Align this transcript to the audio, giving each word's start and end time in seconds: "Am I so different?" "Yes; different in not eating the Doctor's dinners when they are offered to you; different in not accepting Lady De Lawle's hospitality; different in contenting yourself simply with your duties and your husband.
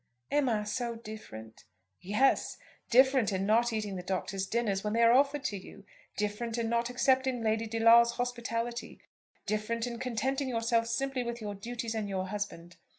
"Am 0.31 0.49
I 0.49 0.63
so 0.63 0.95
different?" 0.95 1.65
"Yes; 2.01 2.57
different 2.89 3.31
in 3.31 3.45
not 3.45 3.71
eating 3.71 3.97
the 3.97 4.01
Doctor's 4.01 4.47
dinners 4.47 4.83
when 4.83 4.93
they 4.93 5.03
are 5.03 5.11
offered 5.13 5.43
to 5.43 5.57
you; 5.59 5.85
different 6.17 6.57
in 6.57 6.69
not 6.69 6.89
accepting 6.89 7.43
Lady 7.43 7.67
De 7.67 7.79
Lawle's 7.79 8.13
hospitality; 8.13 8.99
different 9.45 9.85
in 9.85 9.99
contenting 9.99 10.49
yourself 10.49 10.87
simply 10.87 11.21
with 11.21 11.39
your 11.39 11.53
duties 11.53 11.93
and 11.93 12.09
your 12.09 12.29
husband. 12.29 12.77